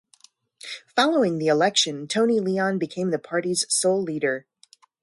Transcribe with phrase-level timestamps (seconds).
[0.95, 4.47] Following the election, Tony Leon became the party's sole leader.